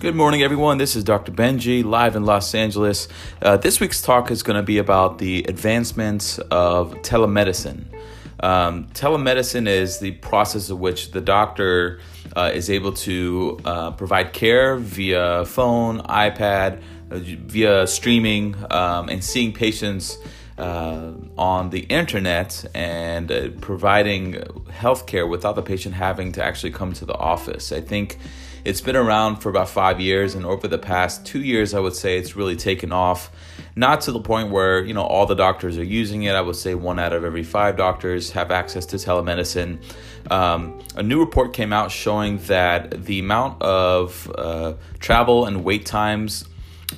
[0.00, 0.78] Good morning, everyone.
[0.78, 1.30] This is Dr.
[1.30, 3.06] Benji, live in Los Angeles.
[3.42, 7.84] Uh, this week's talk is going to be about the advancements of telemedicine.
[8.42, 12.00] Um, telemedicine is the process of which the doctor
[12.34, 16.80] uh, is able to uh, provide care via phone, iPad,
[17.10, 20.16] uh, via streaming, um, and seeing patients
[20.56, 24.32] uh, on the internet and uh, providing
[24.70, 27.70] healthcare without the patient having to actually come to the office.
[27.70, 28.16] I think
[28.64, 31.94] it's been around for about five years, and over the past two years, I would
[31.94, 33.30] say it's really taken off.
[33.76, 36.34] Not to the point where you know all the doctors are using it.
[36.34, 39.82] I would say one out of every five doctors have access to telemedicine.
[40.30, 45.86] Um, a new report came out showing that the amount of uh, travel and wait
[45.86, 46.44] times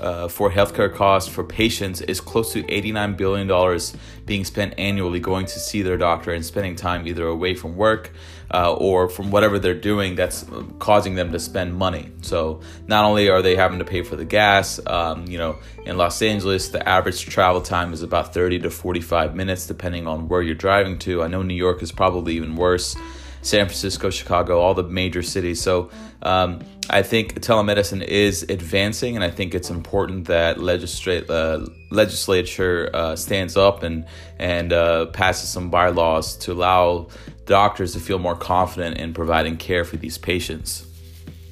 [0.00, 3.80] uh, for healthcare costs for patients is close to $89 billion
[4.24, 8.12] being spent annually going to see their doctor and spending time either away from work
[8.52, 10.44] uh, or from whatever they're doing that's
[10.78, 12.10] causing them to spend money.
[12.22, 15.96] So not only are they having to pay for the gas, um, you know, in
[15.96, 20.42] Los Angeles, the average travel time is about 30 to 45 minutes, depending on where
[20.42, 21.22] you're driving to.
[21.22, 22.96] I know New York is probably even worse.
[23.42, 25.60] San Francisco, Chicago, all the major cities.
[25.60, 25.90] So
[26.22, 32.90] um, I think telemedicine is advancing, and I think it's important that legislate, uh, legislature
[32.94, 34.06] uh, stands up and
[34.38, 37.08] and uh, passes some bylaws to allow
[37.46, 40.86] doctors to feel more confident in providing care for these patients.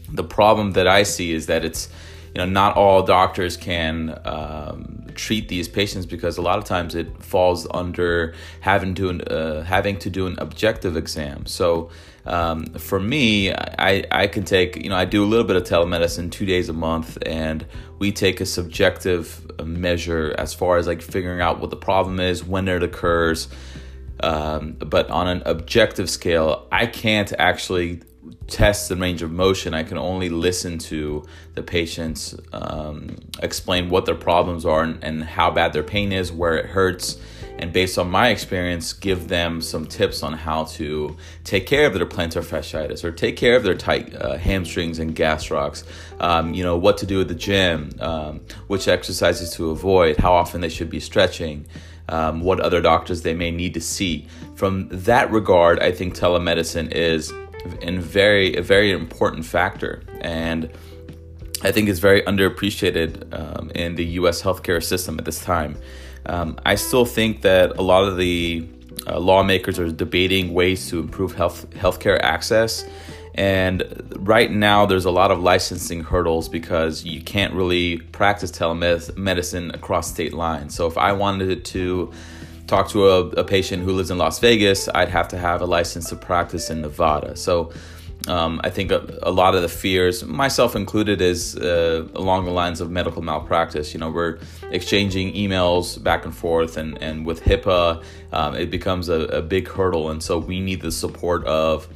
[0.08, 1.88] The problem that I see is that it's
[2.34, 6.94] you know not all doctors can um, treat these patients because a lot of times
[6.94, 11.44] it falls under having to uh, having to do an objective exam.
[11.46, 11.90] So
[12.24, 15.64] um, for me, I, I can take you know I do a little bit of
[15.64, 17.66] telemedicine two days a month, and
[17.98, 22.42] we take a subjective measure as far as like figuring out what the problem is,
[22.42, 23.48] when it occurs.
[24.22, 28.02] Um, but on an objective scale, I can't actually
[28.46, 29.72] test the range of motion.
[29.74, 35.25] I can only listen to the patients um, explain what their problems are and, and,
[35.25, 37.19] how bad their pain is, where it hurts,
[37.58, 41.94] and based on my experience, give them some tips on how to take care of
[41.94, 45.84] their plantar fasciitis or take care of their tight uh, hamstrings and gastrocs.
[46.20, 50.32] Um, you know what to do at the gym, um, which exercises to avoid, how
[50.32, 51.66] often they should be stretching.
[52.08, 54.26] Um, what other doctors they may need to see.
[54.56, 57.32] From that regard, I think telemedicine is
[57.82, 60.71] and very a very important factor and
[61.62, 64.41] I think it's very underappreciated um, in the U.S.
[64.41, 65.76] healthcare system at this time.
[66.26, 68.66] Um, I still think that a lot of the
[69.06, 72.84] uh, lawmakers are debating ways to improve health healthcare access,
[73.34, 73.82] and
[74.16, 80.10] right now there's a lot of licensing hurdles because you can't really practice telemedicine across
[80.10, 80.75] state lines.
[80.75, 82.12] So if I wanted to
[82.70, 85.66] talk to a, a, patient who lives in Las Vegas, I'd have to have a
[85.66, 87.36] license to practice in Nevada.
[87.36, 87.72] So
[88.28, 92.53] um, I think a, a, lot of the fears, myself included, is uh, along the
[92.53, 93.92] lines of medical malpractice.
[93.92, 94.38] You know, we're
[94.70, 99.66] exchanging emails back and forth, and, and with HIPAA, um, it becomes a, a, big
[99.69, 100.10] hurdle.
[100.10, 101.88] And so we need the support of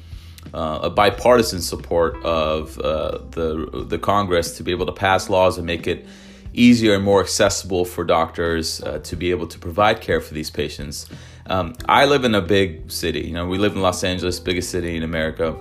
[0.52, 5.56] uh, a bipartisan support of uh, the the Congress to be able to pass laws
[5.56, 6.06] and make it
[6.54, 10.50] easier and more accessible for doctors uh, to be able to provide care for these
[10.50, 11.06] patients.
[11.46, 13.20] Um, I live in a big city.
[13.20, 15.56] You know, we live in Los Angeles, biggest city in America,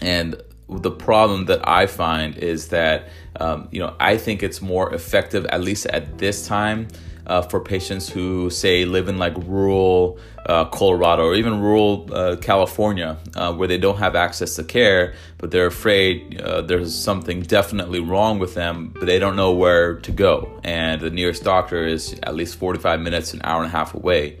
[0.00, 4.92] and the problem that I find is that um, you know I think it's more
[4.92, 6.88] effective, at least at this time,
[7.26, 12.36] uh, for patients who say live in like rural uh, Colorado or even rural uh,
[12.36, 17.42] California, uh, where they don't have access to care, but they're afraid uh, there's something
[17.42, 21.84] definitely wrong with them, but they don't know where to go, and the nearest doctor
[21.84, 24.38] is at least 45 minutes, an hour and a half away,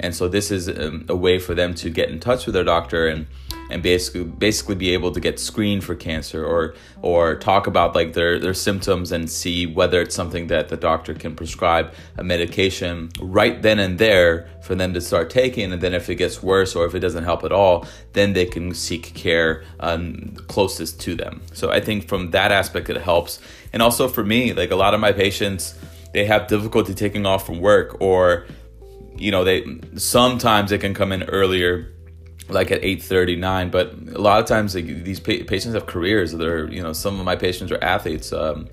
[0.00, 2.64] and so this is um, a way for them to get in touch with their
[2.64, 3.26] doctor and
[3.70, 8.12] and basically basically be able to get screened for cancer or or talk about like
[8.12, 13.10] their their symptoms and see whether it's something that the doctor can prescribe a medication
[13.20, 15.72] right then and there for them to start taking.
[15.72, 18.46] And then if it gets worse or if it doesn't help at all then they
[18.46, 21.42] can seek care um, closest to them.
[21.52, 23.40] So i think from that aspect it helps.
[23.72, 25.74] And also for me like a lot of my patients
[26.12, 28.46] they have difficulty taking off from work or
[29.16, 29.64] you know they
[29.96, 31.93] sometimes they can come in earlier
[32.48, 36.70] like at 8:39 but a lot of times like, these pa- patients have careers they're
[36.70, 38.68] you know some of my patients are athletes um,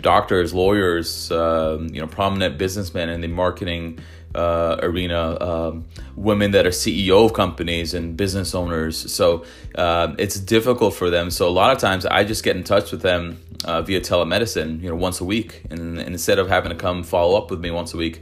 [0.00, 3.98] doctors lawyers um, you know prominent businessmen in the marketing
[4.36, 9.10] uh, arena um, women that are ceo of companies and business owners.
[9.10, 9.44] So
[9.74, 11.30] uh, it's difficult for them.
[11.30, 14.82] So a lot of times i just get in touch with them uh, via telemedicine
[14.82, 15.62] you know once a week.
[15.70, 18.20] And, and, instead of having to come follow up with me once a week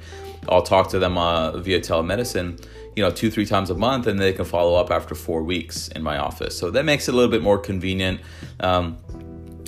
[0.49, 2.61] i'll talk to them uh, via telemedicine
[2.97, 5.89] you know two three times a month and they can follow up after four weeks
[5.89, 8.21] in my office so that makes it a little bit more convenient
[8.61, 8.97] um,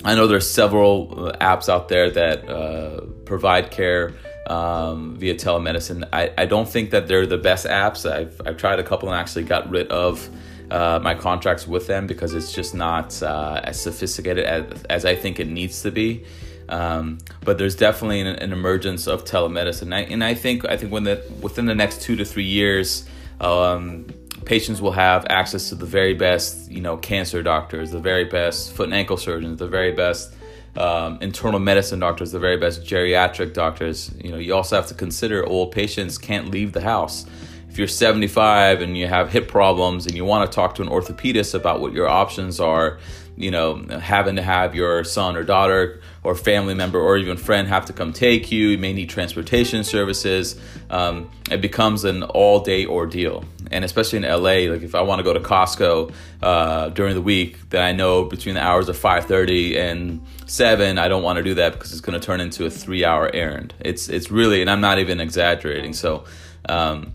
[0.03, 4.13] I know there's several uh, apps out there that uh, provide care
[4.47, 6.07] um, via telemedicine.
[6.13, 8.09] I, I don't think that they're the best apps.
[8.09, 10.29] I've, I've tried a couple and actually got rid of
[10.71, 15.15] uh, my contracts with them because it's just not uh, as sophisticated as, as I
[15.15, 16.25] think it needs to be.
[16.69, 20.75] Um, but there's definitely an, an, emergence of telemedicine, and I, and I think I
[20.75, 23.07] think when the within the next two to three years,
[23.39, 24.07] um,
[24.43, 28.73] patients will have access to the very best, you know, cancer doctors, the very best
[28.73, 30.33] foot and ankle surgeons, the very best
[30.77, 34.11] um, internal medicine doctors, the very best geriatric doctors.
[34.23, 37.25] You know, you also have to consider old patients can't leave the house.
[37.69, 40.89] If you're 75 and you have hip problems and you want to talk to an
[40.89, 42.99] orthopedist about what your options are,
[43.37, 47.67] you know, having to have your son or daughter or family member or even friend
[47.67, 48.69] have to come take you.
[48.69, 50.59] You may need transportation services.
[50.89, 53.45] Um, it becomes an all day ordeal.
[53.69, 56.11] And especially in LA, like if I want to go to Costco
[56.41, 61.07] uh, during the week, then I know between the hours of 5:30 and 7, I
[61.07, 63.73] don't want to do that because it's going to turn into a three hour errand.
[63.79, 65.93] It's it's really, and I'm not even exaggerating.
[65.93, 66.25] So.
[66.69, 67.13] Um,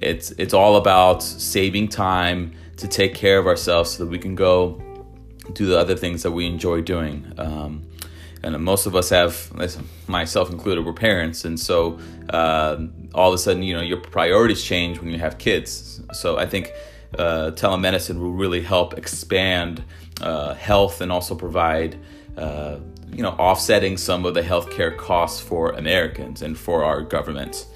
[0.00, 4.34] it's it's all about saving time to take care of ourselves so that we can
[4.34, 4.82] go
[5.52, 7.32] do the other things that we enjoy doing.
[7.38, 7.82] Um,
[8.42, 9.50] and most of us have,
[10.06, 11.98] myself included, we're parents, and so
[12.28, 12.76] uh,
[13.14, 16.02] all of a sudden, you know, your priorities change when you have kids.
[16.12, 16.72] So I think
[17.18, 19.82] uh, telemedicine will really help expand
[20.20, 21.98] uh, health and also provide,
[22.36, 22.76] uh,
[23.10, 27.66] you know, offsetting some of the healthcare costs for Americans and for our government.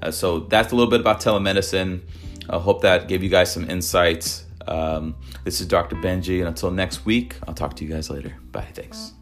[0.00, 2.00] Uh, so that's a little bit about telemedicine.
[2.48, 4.44] I hope that gave you guys some insights.
[4.66, 5.96] Um, this is Dr.
[5.96, 8.36] Benji, and until next week, I'll talk to you guys later.
[8.52, 8.68] Bye.
[8.74, 9.12] Thanks.